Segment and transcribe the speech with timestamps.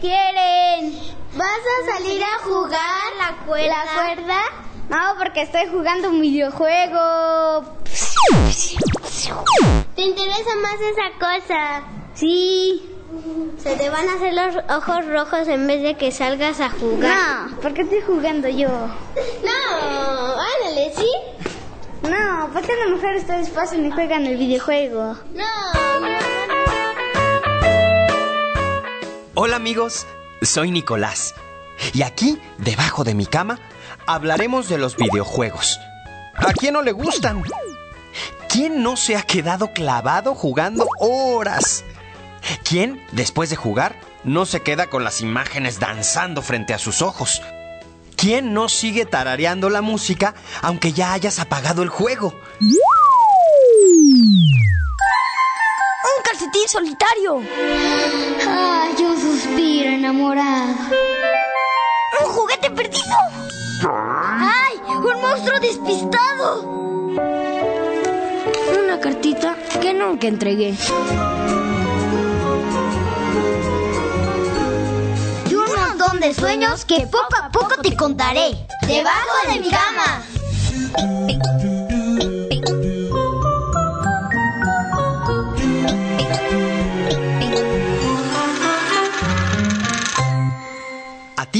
[0.00, 0.98] quieren?
[1.34, 3.84] ¿Vas a salir a jugar la cuerda?
[3.84, 4.40] ¿La cuerda?
[4.88, 7.76] No, porque estoy jugando un videojuego.
[9.94, 11.82] ¿Te interesa más esa cosa?
[12.14, 12.94] Sí.
[13.58, 17.50] Se te van a hacer los ojos rojos en vez de que salgas a jugar.
[17.50, 18.68] No, ¿por qué estoy jugando yo?
[18.68, 21.10] No, ándale, ¿sí?
[22.02, 25.16] No, ¿por qué no mejor ustedes pasan y juegan el videojuego?
[25.34, 25.77] No.
[29.40, 30.04] Hola amigos,
[30.42, 31.36] soy Nicolás.
[31.94, 33.60] Y aquí, debajo de mi cama,
[34.04, 35.78] hablaremos de los videojuegos.
[36.34, 37.44] ¿A quién no le gustan?
[38.48, 41.84] ¿Quién no se ha quedado clavado jugando horas?
[42.64, 47.40] ¿Quién, después de jugar, no se queda con las imágenes danzando frente a sus ojos?
[48.16, 52.34] ¿Quién no sigue tarareando la música aunque ya hayas apagado el juego?
[56.58, 57.42] ¡Un calcetín solitario!
[58.48, 60.74] Ay, yo suspiro enamorado.
[62.20, 63.16] ¡Un juguete perdido!
[63.88, 64.80] ¡Ay!
[64.88, 66.62] ¡Un monstruo despistado!
[68.82, 70.74] Una cartita que nunca entregué.
[75.48, 78.66] Y un montón de sueños que poco a poco te contaré.
[78.86, 80.22] Debajo de mi cama.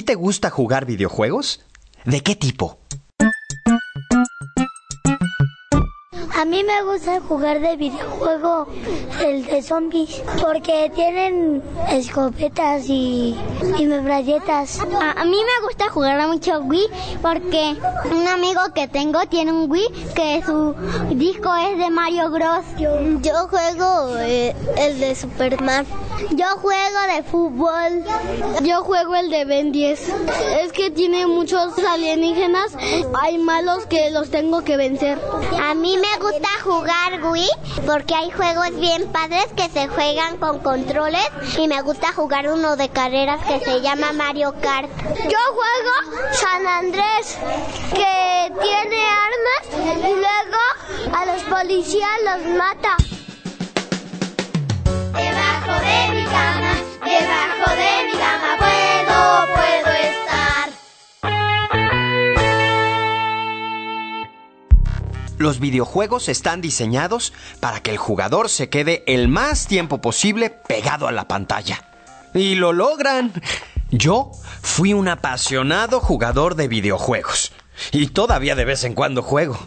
[0.08, 1.60] Te gusta jugar videojuegos?
[2.06, 2.78] ¿De qué tipo?
[6.34, 8.68] A mí me gusta jugar de videojuego
[9.22, 13.36] el de zombies porque tienen escopetas y,
[13.78, 14.80] y metralletas.
[14.80, 16.86] A, a mí me gusta jugar mucho Wii
[17.20, 17.76] porque
[18.10, 20.74] un amigo que tengo tiene un Wii que su
[21.10, 22.64] disco es de Mario Bros.
[23.20, 25.84] Yo juego eh, el de Superman.
[26.30, 28.04] Yo juego de fútbol.
[28.62, 30.08] Yo juego el de Ben 10.
[30.62, 32.76] Es que tiene muchos alienígenas.
[33.20, 35.20] Hay malos que los tengo que vencer.
[35.62, 37.48] A mí me gusta jugar Wii
[37.86, 42.76] porque hay juegos bien padres que se juegan con controles y me gusta jugar uno
[42.76, 44.90] de carreras que se llama Mario Kart.
[45.06, 47.38] Yo juego San Andrés
[47.90, 53.17] que tiene armas y luego a los policías los mata.
[55.68, 56.74] Debajo de mi cama,
[57.04, 59.18] debajo de mi cama puedo,
[59.54, 60.72] puedo estar.
[65.36, 71.06] Los videojuegos están diseñados para que el jugador se quede el más tiempo posible pegado
[71.06, 71.84] a la pantalla.
[72.32, 73.34] Y lo logran.
[73.90, 74.30] Yo
[74.62, 77.52] fui un apasionado jugador de videojuegos.
[77.92, 79.58] Y todavía de vez en cuando juego.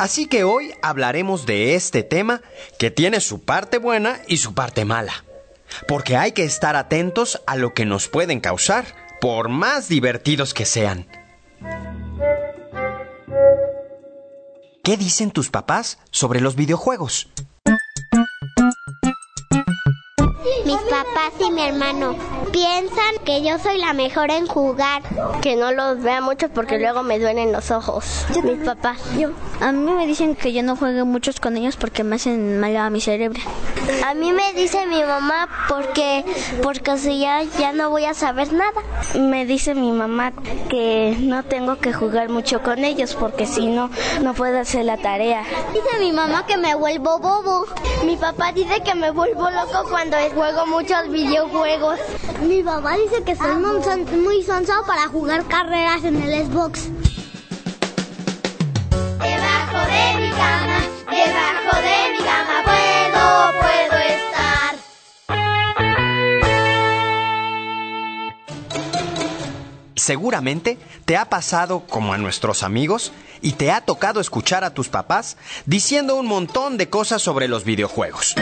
[0.00, 2.40] Así que hoy hablaremos de este tema
[2.78, 5.26] que tiene su parte buena y su parte mala.
[5.86, 8.86] Porque hay que estar atentos a lo que nos pueden causar,
[9.20, 11.06] por más divertidos que sean.
[14.82, 17.28] ¿Qué dicen tus papás sobre los videojuegos?
[20.64, 22.16] Mis papás y mi hermano
[22.52, 25.02] piensan que yo soy la mejor en jugar.
[25.42, 28.26] Que no los vea mucho porque luego me duelen los ojos.
[28.42, 28.98] Mis papás.
[29.18, 29.30] Yo,
[29.60, 32.76] a mí me dicen que yo no juegue muchos con ellos porque me hacen mal
[32.76, 33.40] a mi cerebro.
[34.06, 36.24] A mí me dice mi mamá porque
[36.62, 38.82] porque si ya ya no voy a saber nada.
[39.18, 40.32] Me dice mi mamá
[40.68, 43.90] que no tengo que jugar mucho con ellos porque si no
[44.22, 45.42] no puedo hacer la tarea.
[45.72, 47.66] Dice mi mamá que me vuelvo bobo.
[48.04, 51.98] Mi papá dice que me vuelvo loco cuando juego muchos videojuegos.
[52.42, 56.88] Mi papá dice que soy muy son- muy sonso para jugar carreras en el Xbox.
[59.18, 60.80] Debajo de mi cama,
[61.10, 65.80] debajo de mi cama puedo, puedo estar.
[69.96, 73.12] Seguramente te ha pasado como a nuestros amigos
[73.42, 75.36] y te ha tocado escuchar a tus papás
[75.66, 78.34] diciendo un montón de cosas sobre los videojuegos.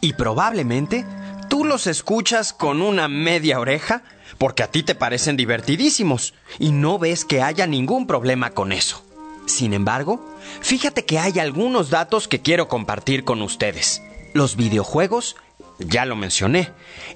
[0.00, 1.04] Y probablemente
[1.48, 4.02] tú los escuchas con una media oreja
[4.38, 9.04] porque a ti te parecen divertidísimos y no ves que haya ningún problema con eso.
[9.46, 10.24] Sin embargo,
[10.60, 14.02] fíjate que hay algunos datos que quiero compartir con ustedes.
[14.32, 15.36] Los videojuegos,
[15.78, 16.70] ya lo mencioné,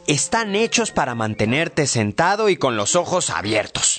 [0.06, 3.98] están hechos para mantenerte sentado y con los ojos abiertos.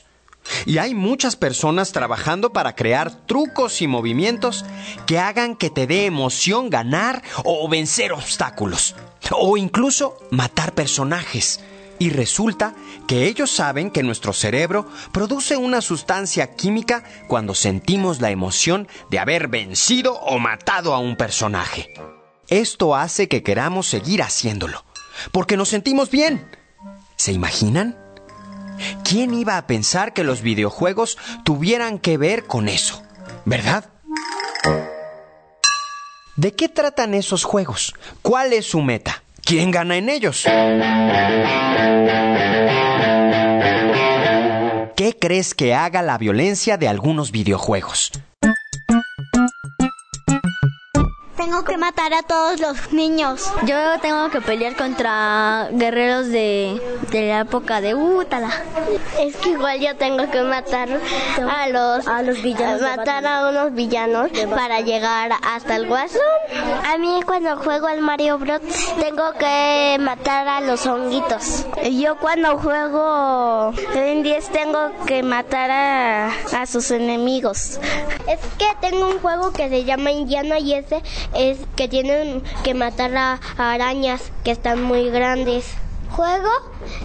[0.65, 4.65] Y hay muchas personas trabajando para crear trucos y movimientos
[5.05, 8.95] que hagan que te dé emoción ganar o vencer obstáculos.
[9.31, 11.59] O incluso matar personajes.
[11.99, 12.73] Y resulta
[13.07, 19.19] que ellos saben que nuestro cerebro produce una sustancia química cuando sentimos la emoción de
[19.19, 21.93] haber vencido o matado a un personaje.
[22.47, 24.83] esto hace que queramos seguir haciéndolo,
[25.31, 26.49] porque nos sentimos bien.
[27.15, 27.95] ¿Se imaginan?
[29.03, 33.01] ¿Quién iba a pensar que los videojuegos tuvieran que ver con eso?
[33.45, 33.85] ¿Verdad?
[36.35, 37.93] ¿De qué tratan esos juegos?
[38.21, 39.23] ¿Cuál es su meta?
[39.43, 40.43] ¿Quién gana en ellos?
[44.95, 48.11] ¿Qué crees que haga la violencia de algunos videojuegos?
[51.49, 53.51] Tengo que matar a todos los niños.
[53.65, 56.79] Yo tengo que pelear contra guerreros de,
[57.09, 58.51] de la época de Útala.
[59.19, 60.89] Es que igual yo tengo que matar
[61.51, 66.21] a los, A los villanos matar a unos villanos para llegar hasta el guasón.
[66.85, 68.61] A mí cuando juego al Mario Bros
[68.99, 71.65] tengo que matar a los honguitos.
[71.99, 77.79] Yo cuando juego en 10 tengo que matar a, a sus enemigos.
[78.27, 81.01] Es que tengo un juego que se llama Indiana y ese
[81.39, 85.73] es que tienen que matar a, arañas que están muy grandes.
[86.11, 86.49] Juego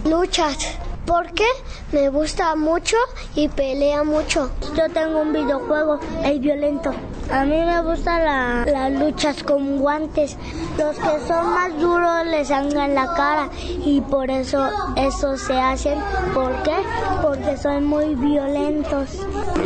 [0.05, 1.45] luchas porque
[1.93, 2.97] me gusta mucho
[3.35, 4.51] y pelea mucho.
[4.77, 6.93] Yo tengo un videojuego, el violento.
[7.33, 10.37] A mí me gustan la- las luchas con guantes.
[10.77, 13.49] Los que son más duros les sangran la cara
[13.85, 15.99] y por eso eso se hacen.
[16.35, 16.75] ¿Por qué?
[17.23, 19.09] Porque son muy violentos.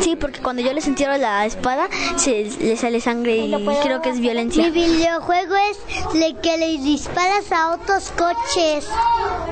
[0.01, 4.11] Sí, porque cuando yo les entierro la espada, se le sale sangre y creo que
[4.11, 4.63] es violencia.
[4.65, 8.87] Mi videojuego es le que le disparas a otros coches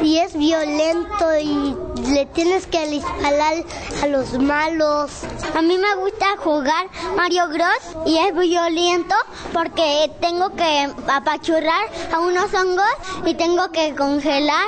[0.01, 1.76] y es violento y
[2.09, 3.65] le tienes que disparar
[4.03, 5.11] a los malos.
[5.55, 9.15] A mí me gusta jugar Mario Bros y es violento
[9.53, 12.85] porque tengo que apachurrar a unos hongos
[13.25, 14.67] y tengo que congelar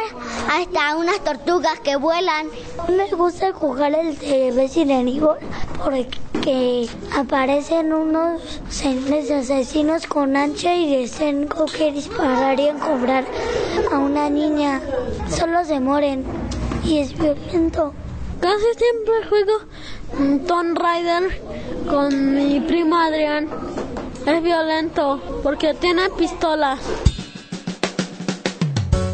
[0.51, 2.49] hasta unas tortugas que vuelan.
[2.89, 5.37] Me gusta jugar el de Resident Evil
[5.83, 8.41] porque aparecen unos
[8.71, 13.25] señores asesinos con ancha y tengo que disparar y cobrar
[13.93, 14.81] a una niña.
[15.29, 16.25] Solo se mueren
[16.89, 17.93] y es violento.
[18.41, 19.59] Casi siempre juego
[20.47, 21.43] Tomb Raider
[21.87, 23.49] con mi primo Adrián.
[24.27, 26.79] Es violento porque tiene pistola.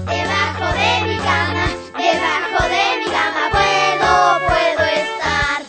[0.07, 1.67] Debajo de mi cama,
[1.99, 4.13] debajo de mi cama puedo,
[4.47, 5.63] puedo estar.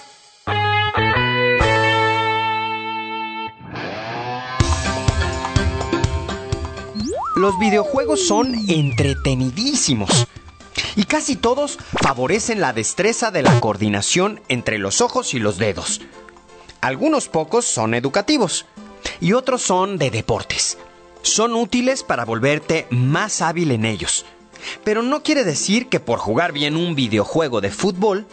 [7.35, 10.27] Los videojuegos son entretenidísimos.
[10.95, 16.01] Y casi todos favorecen la destreza de la coordinación entre los ojos y los dedos.
[16.81, 18.65] Algunos pocos son educativos
[19.19, 20.77] y otros son de deportes.
[21.21, 24.25] Son útiles para volverte más hábil en ellos.
[24.83, 28.27] Pero no quiere decir que por jugar bien un videojuego de fútbol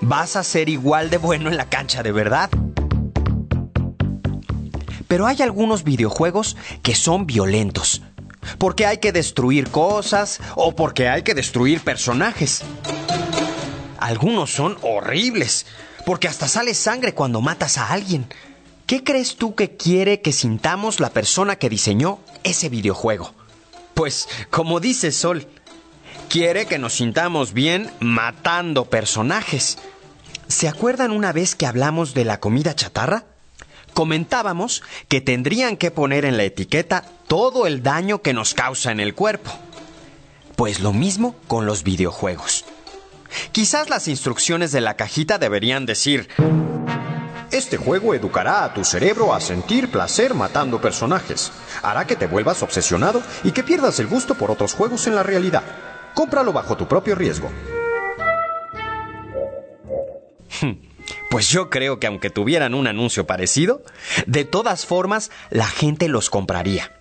[0.00, 2.50] vas a ser igual de bueno en la cancha de verdad.
[5.08, 8.02] Pero hay algunos videojuegos que son violentos.
[8.58, 12.62] Porque hay que destruir cosas o porque hay que destruir personajes.
[13.98, 15.66] Algunos son horribles.
[16.04, 18.26] Porque hasta sale sangre cuando matas a alguien.
[18.86, 23.32] ¿Qué crees tú que quiere que sintamos la persona que diseñó ese videojuego?
[23.94, 25.46] Pues, como dice Sol,
[26.28, 29.78] quiere que nos sintamos bien matando personajes.
[30.48, 33.24] ¿Se acuerdan una vez que hablamos de la comida chatarra?
[33.94, 38.98] Comentábamos que tendrían que poner en la etiqueta todo el daño que nos causa en
[39.00, 39.52] el cuerpo.
[40.56, 42.64] Pues lo mismo con los videojuegos.
[43.52, 46.28] Quizás las instrucciones de la cajita deberían decir,
[47.50, 51.52] Este juego educará a tu cerebro a sentir placer matando personajes.
[51.82, 55.22] Hará que te vuelvas obsesionado y que pierdas el gusto por otros juegos en la
[55.22, 55.62] realidad.
[56.14, 57.52] Cómpralo bajo tu propio riesgo.
[61.34, 63.82] pues yo creo que aunque tuvieran un anuncio parecido,
[64.28, 66.92] de todas formas la gente los compraría.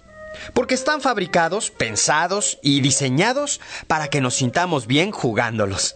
[0.56, 5.96] Porque están fabricados, pensados y diseñados para que nos sintamos bien jugándolos.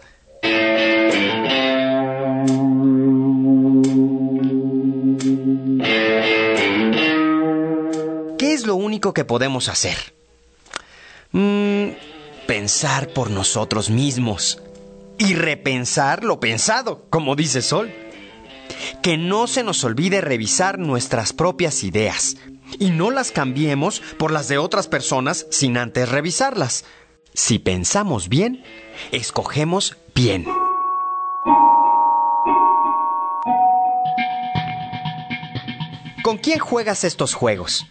[8.38, 9.96] ¿Qué es lo único que podemos hacer?
[11.32, 11.88] Mm,
[12.46, 14.62] pensar por nosotros mismos
[15.18, 17.92] y repensar lo pensado, como dice Sol.
[19.02, 22.36] Que no se nos olvide revisar nuestras propias ideas
[22.78, 26.84] y no las cambiemos por las de otras personas sin antes revisarlas.
[27.34, 28.64] Si pensamos bien,
[29.12, 30.46] escogemos bien.
[36.22, 37.86] ¿Con quién juegas estos juegos?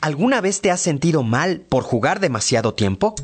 [0.00, 3.14] ¿Alguna vez te has sentido mal por jugar demasiado tiempo?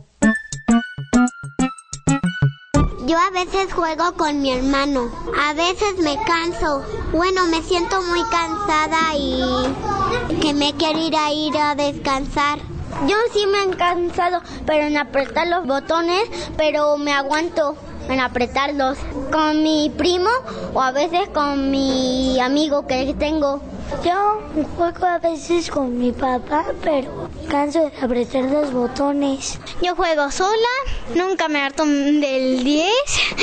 [3.07, 5.09] Yo a veces juego con mi hermano.
[5.41, 6.83] A veces me canso.
[7.13, 12.59] Bueno, me siento muy cansada y que me quiero ir a ir a descansar.
[13.07, 17.77] Yo sí me han cansado, pero en apretar los botones, pero me aguanto
[18.09, 18.99] en apretarlos
[19.31, 20.31] con mi primo
[20.75, 23.61] o a veces con mi amigo que tengo.
[24.05, 24.41] Yo
[24.77, 29.59] juego a veces con mi papá, pero canso de apretar los botones.
[29.83, 30.69] Yo juego sola,
[31.15, 32.89] nunca me harto del 10,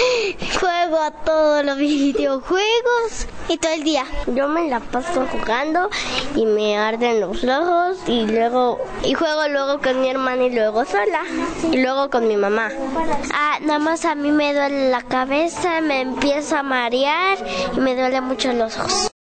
[0.59, 4.05] juego a todos los videojuegos y todo el día.
[4.27, 5.89] Yo me la paso jugando
[6.35, 10.85] y me arden los ojos y luego y juego luego con mi hermana y luego
[10.85, 11.21] sola
[11.71, 12.69] y luego con mi mamá.
[13.33, 17.37] Ah, nada más a mí me duele la cabeza, me empiezo a marear
[17.75, 19.12] y me duele mucho los ojos.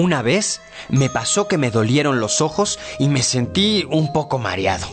[0.00, 4.86] Una vez me pasó que me dolieron los ojos y me sentí un poco mareado.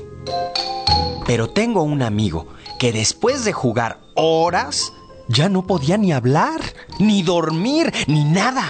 [1.26, 4.92] Pero tengo un amigo que después de jugar horas
[5.30, 6.60] ya no podía ni hablar,
[7.00, 8.68] ni dormir, ni nada.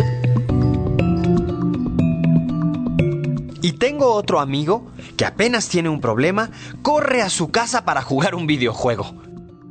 [3.63, 6.51] Y tengo otro amigo que apenas tiene un problema,
[6.84, 9.15] corre a su casa para jugar un videojuego.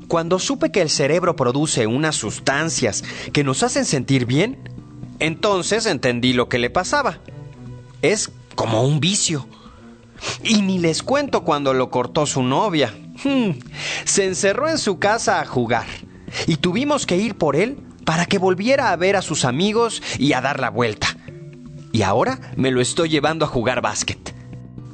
[0.09, 4.76] Cuando supe que el cerebro produce unas sustancias que nos hacen sentir bien,
[5.19, 7.19] entonces entendí lo que le pasaba.
[8.03, 9.47] Es como un vicio.
[10.43, 12.95] Y ni les cuento cuando lo cortó su novia.
[13.23, 13.53] Hmm.
[14.05, 15.87] Se encerró en su casa a jugar.
[16.47, 20.33] Y tuvimos que ir por él para que volviera a ver a sus amigos y
[20.33, 21.17] a dar la vuelta.
[21.93, 24.35] Y ahora me lo estoy llevando a jugar básquet.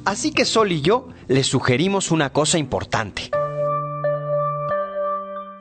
[0.05, 3.29] Así que Sol y yo le sugerimos una cosa importante.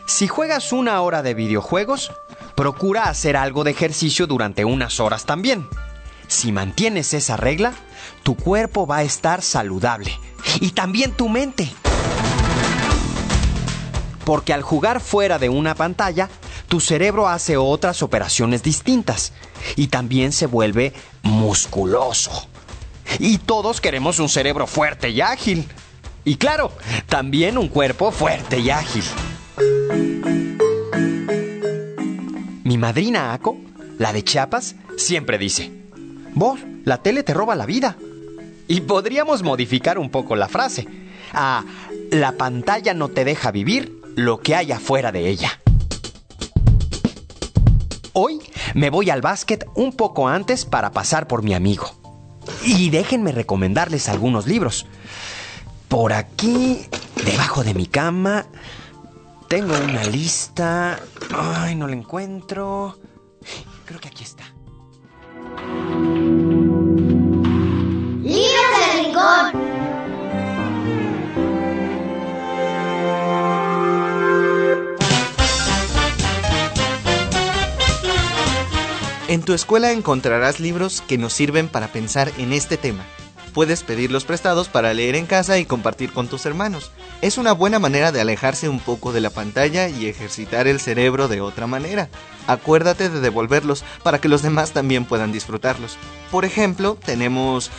[0.06, 2.12] Si juegas una hora de videojuegos,
[2.56, 5.66] procura hacer algo de ejercicio durante unas horas también.
[6.28, 7.74] Si mantienes esa regla,
[8.22, 10.18] tu cuerpo va a estar saludable
[10.60, 11.72] y también tu mente.
[14.24, 16.28] Porque al jugar fuera de una pantalla,
[16.68, 19.32] tu cerebro hace otras operaciones distintas
[19.76, 20.92] y también se vuelve
[21.22, 22.48] musculoso.
[23.18, 25.68] Y todos queremos un cerebro fuerte y ágil.
[26.24, 26.72] Y claro,
[27.08, 29.04] también un cuerpo fuerte y ágil.
[32.72, 33.58] Mi madrina Aco,
[33.98, 35.70] la de Chiapas, siempre dice,
[36.32, 37.98] vos, la tele te roba la vida.
[38.66, 40.88] Y podríamos modificar un poco la frase
[41.34, 41.66] a
[42.10, 45.60] la pantalla no te deja vivir lo que hay afuera de ella.
[48.14, 48.38] Hoy
[48.72, 51.90] me voy al básquet un poco antes para pasar por mi amigo.
[52.64, 54.86] Y déjenme recomendarles algunos libros.
[55.88, 56.86] Por aquí,
[57.22, 58.46] debajo de mi cama,
[59.48, 60.98] tengo una lista.
[61.34, 62.98] Ay, no la encuentro.
[63.86, 64.44] Creo que aquí está.
[68.22, 69.62] ¡Libros del Rincón!
[79.28, 83.06] En tu escuela encontrarás libros que nos sirven para pensar en este tema
[83.52, 86.90] puedes pedirlos prestados para leer en casa y compartir con tus hermanos.
[87.20, 91.28] Es una buena manera de alejarse un poco de la pantalla y ejercitar el cerebro
[91.28, 92.08] de otra manera.
[92.46, 95.96] Acuérdate de devolverlos para que los demás también puedan disfrutarlos.
[96.30, 97.70] Por ejemplo, tenemos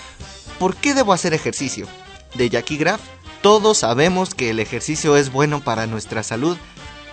[0.60, 1.88] ¿Por qué debo hacer ejercicio?
[2.36, 3.02] de Jackie Graff.
[3.42, 6.58] Todos sabemos que el ejercicio es bueno para nuestra salud,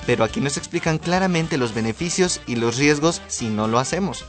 [0.06, 4.24] pero aquí nos explican claramente los beneficios y los riesgos si no lo hacemos.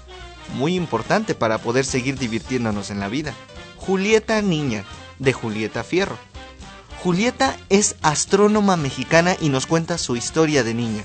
[0.56, 3.34] Muy importante para poder seguir divirtiéndonos en la vida.
[3.86, 4.86] Julieta Niña,
[5.18, 6.16] de Julieta Fierro.
[7.02, 11.04] Julieta es astrónoma mexicana y nos cuenta su historia de niña,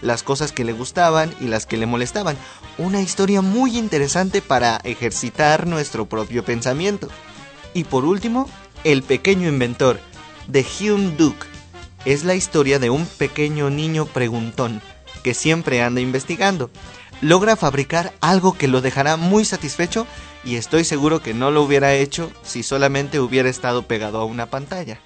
[0.00, 2.38] las cosas que le gustaban y las que le molestaban.
[2.78, 7.08] Una historia muy interesante para ejercitar nuestro propio pensamiento.
[7.74, 8.48] Y por último,
[8.84, 10.00] El pequeño inventor,
[10.46, 11.46] de Hume Duke.
[12.06, 14.80] Es la historia de un pequeño niño preguntón
[15.22, 16.70] que siempre anda investigando.
[17.20, 20.06] Logra fabricar algo que lo dejará muy satisfecho
[20.44, 24.46] y estoy seguro que no lo hubiera hecho si solamente hubiera estado pegado a una
[24.46, 25.00] pantalla.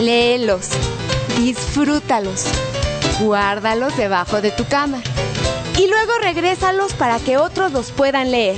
[0.00, 0.68] Léelos,
[1.38, 2.44] disfrútalos,
[3.20, 5.00] guárdalos debajo de tu cama
[5.78, 8.56] y luego regrésalos para que otros los puedan leer.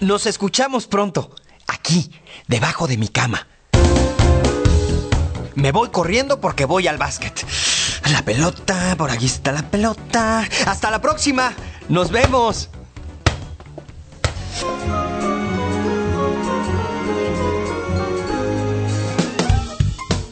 [0.00, 1.34] Nos escuchamos pronto,
[1.66, 2.12] aquí,
[2.46, 3.46] debajo de mi cama.
[5.58, 7.44] Me voy corriendo porque voy al básquet.
[8.12, 10.46] La pelota, por aquí está la pelota.
[10.66, 11.52] Hasta la próxima.
[11.88, 12.70] Nos vemos.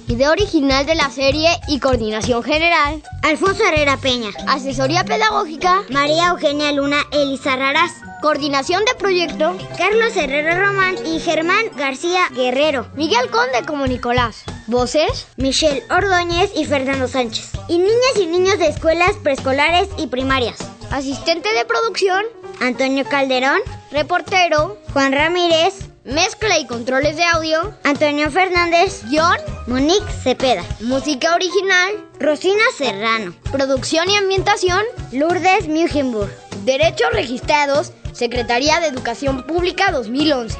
[0.06, 3.02] Idea original de la serie y coordinación general.
[3.24, 4.30] Alfonso Herrera Peña.
[4.46, 5.82] Asesoría pedagógica.
[5.90, 7.90] María Eugenia Luna Elisa Raraz.
[8.22, 9.56] Coordinación de proyecto.
[9.76, 12.86] Carlos Herrera Román y Germán García Guerrero.
[12.94, 14.44] Miguel Conde como Nicolás.
[14.66, 15.26] Voces.
[15.36, 17.52] Michelle Ordóñez y Fernando Sánchez.
[17.68, 20.58] Y niñas y niños de escuelas preescolares y primarias.
[20.90, 22.24] Asistente de producción.
[22.60, 23.60] Antonio Calderón.
[23.92, 24.78] Reportero.
[24.92, 25.86] Juan Ramírez.
[26.04, 27.74] Mezcla y controles de audio.
[27.84, 29.02] Antonio Fernández.
[29.08, 29.36] Guión.
[29.66, 30.64] Monique Cepeda.
[30.80, 32.04] Música original.
[32.18, 33.34] Rosina Serrano.
[33.52, 34.82] Producción y ambientación.
[35.12, 36.30] Lourdes Mugenburg.
[36.64, 37.92] Derechos registrados.
[38.12, 40.56] Secretaría de Educación Pública 2011.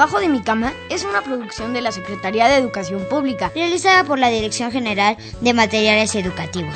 [0.00, 4.18] Debajo de mi cama es una producción de la Secretaría de Educación Pública, realizada por
[4.18, 6.74] la Dirección General de Materiales Educativos.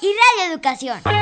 [0.00, 1.21] Y Radio Educación.